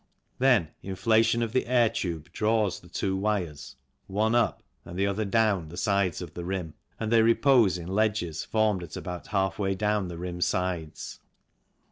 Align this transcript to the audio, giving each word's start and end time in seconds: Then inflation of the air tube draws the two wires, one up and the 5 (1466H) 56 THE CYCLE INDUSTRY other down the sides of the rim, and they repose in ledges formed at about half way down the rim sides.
Then 0.39 0.69
inflation 0.81 1.43
of 1.43 1.53
the 1.53 1.67
air 1.67 1.87
tube 1.87 2.31
draws 2.33 2.79
the 2.79 2.87
two 2.89 3.15
wires, 3.15 3.75
one 4.07 4.33
up 4.33 4.63
and 4.83 4.97
the 4.97 5.05
5 5.05 5.09
(1466H) 5.13 5.13
56 5.13 5.13
THE 5.13 5.13
CYCLE 5.13 5.13
INDUSTRY 5.13 5.13
other 5.13 5.25
down 5.25 5.69
the 5.69 5.77
sides 5.77 6.21
of 6.23 6.33
the 6.33 6.43
rim, 6.45 6.73
and 6.99 7.11
they 7.11 7.21
repose 7.21 7.77
in 7.77 7.87
ledges 7.87 8.43
formed 8.43 8.81
at 8.81 8.97
about 8.97 9.27
half 9.27 9.59
way 9.59 9.75
down 9.75 10.07
the 10.07 10.17
rim 10.17 10.41
sides. 10.41 11.19